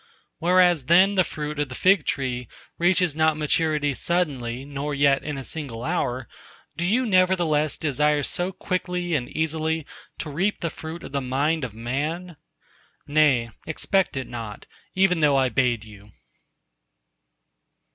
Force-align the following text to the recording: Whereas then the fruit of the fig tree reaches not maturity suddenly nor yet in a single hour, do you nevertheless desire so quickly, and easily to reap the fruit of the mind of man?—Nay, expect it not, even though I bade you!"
Whereas 0.39 0.85
then 0.87 1.13
the 1.13 1.23
fruit 1.23 1.59
of 1.59 1.69
the 1.69 1.75
fig 1.75 2.07
tree 2.07 2.47
reaches 2.79 3.15
not 3.15 3.37
maturity 3.37 3.93
suddenly 3.93 4.65
nor 4.65 4.95
yet 4.95 5.23
in 5.23 5.37
a 5.37 5.43
single 5.43 5.83
hour, 5.83 6.27
do 6.75 6.83
you 6.83 7.05
nevertheless 7.05 7.77
desire 7.77 8.23
so 8.23 8.51
quickly, 8.51 9.13
and 9.13 9.29
easily 9.29 9.85
to 10.17 10.31
reap 10.31 10.61
the 10.61 10.71
fruit 10.71 11.03
of 11.03 11.11
the 11.11 11.21
mind 11.21 11.63
of 11.63 11.75
man?—Nay, 11.75 13.51
expect 13.67 14.17
it 14.17 14.25
not, 14.27 14.65
even 14.95 15.19
though 15.19 15.37
I 15.37 15.49
bade 15.49 15.85
you!" 15.85 16.11